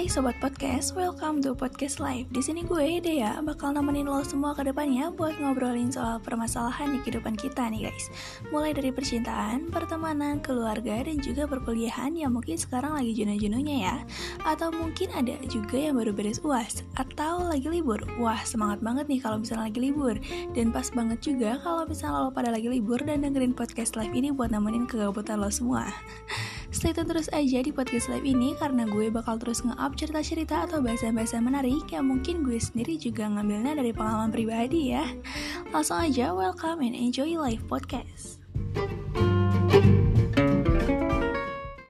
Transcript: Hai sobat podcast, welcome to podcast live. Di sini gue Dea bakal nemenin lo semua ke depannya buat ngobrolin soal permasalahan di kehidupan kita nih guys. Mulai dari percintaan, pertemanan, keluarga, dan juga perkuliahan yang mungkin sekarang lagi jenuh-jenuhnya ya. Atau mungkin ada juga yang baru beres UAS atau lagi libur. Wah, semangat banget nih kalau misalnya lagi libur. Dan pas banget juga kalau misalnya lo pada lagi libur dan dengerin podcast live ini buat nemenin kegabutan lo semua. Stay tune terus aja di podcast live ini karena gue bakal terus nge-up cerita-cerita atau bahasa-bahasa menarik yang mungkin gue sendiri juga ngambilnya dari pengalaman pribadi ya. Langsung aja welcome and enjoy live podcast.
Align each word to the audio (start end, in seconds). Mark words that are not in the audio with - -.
Hai 0.00 0.08
sobat 0.08 0.40
podcast, 0.40 0.96
welcome 0.96 1.44
to 1.44 1.52
podcast 1.52 2.00
live. 2.00 2.24
Di 2.32 2.40
sini 2.40 2.64
gue 2.64 3.04
Dea 3.04 3.36
bakal 3.44 3.76
nemenin 3.76 4.08
lo 4.08 4.24
semua 4.24 4.56
ke 4.56 4.64
depannya 4.64 5.12
buat 5.12 5.36
ngobrolin 5.36 5.92
soal 5.92 6.16
permasalahan 6.24 6.96
di 6.96 7.04
kehidupan 7.04 7.36
kita 7.36 7.68
nih 7.68 7.84
guys. 7.92 8.08
Mulai 8.48 8.72
dari 8.72 8.96
percintaan, 8.96 9.68
pertemanan, 9.68 10.40
keluarga, 10.40 11.04
dan 11.04 11.20
juga 11.20 11.44
perkuliahan 11.44 12.16
yang 12.16 12.32
mungkin 12.32 12.56
sekarang 12.56 12.96
lagi 12.96 13.12
jenuh-jenuhnya 13.12 13.76
ya. 13.76 13.96
Atau 14.48 14.72
mungkin 14.72 15.12
ada 15.12 15.36
juga 15.44 15.76
yang 15.76 16.00
baru 16.00 16.16
beres 16.16 16.40
UAS 16.40 16.80
atau 16.96 17.44
lagi 17.44 17.68
libur. 17.68 18.00
Wah, 18.16 18.40
semangat 18.48 18.80
banget 18.80 19.04
nih 19.04 19.20
kalau 19.20 19.44
misalnya 19.44 19.68
lagi 19.68 19.84
libur. 19.84 20.16
Dan 20.56 20.72
pas 20.72 20.88
banget 20.96 21.20
juga 21.20 21.60
kalau 21.60 21.84
misalnya 21.84 22.24
lo 22.24 22.32
pada 22.32 22.48
lagi 22.48 22.72
libur 22.72 23.04
dan 23.04 23.20
dengerin 23.20 23.52
podcast 23.52 24.00
live 24.00 24.16
ini 24.16 24.32
buat 24.32 24.48
nemenin 24.48 24.88
kegabutan 24.88 25.44
lo 25.44 25.52
semua. 25.52 25.92
Stay 26.80 26.96
tune 26.96 27.12
terus 27.12 27.28
aja 27.36 27.60
di 27.60 27.76
podcast 27.76 28.08
live 28.08 28.24
ini 28.24 28.56
karena 28.56 28.88
gue 28.88 29.12
bakal 29.12 29.36
terus 29.36 29.60
nge-up 29.60 30.00
cerita-cerita 30.00 30.64
atau 30.64 30.80
bahasa-bahasa 30.80 31.36
menarik 31.36 31.84
yang 31.92 32.08
mungkin 32.08 32.40
gue 32.40 32.56
sendiri 32.56 32.96
juga 32.96 33.28
ngambilnya 33.28 33.76
dari 33.76 33.92
pengalaman 33.92 34.32
pribadi 34.32 34.96
ya. 34.96 35.04
Langsung 35.76 36.00
aja 36.00 36.32
welcome 36.32 36.80
and 36.80 36.96
enjoy 36.96 37.36
live 37.36 37.60
podcast. 37.68 38.40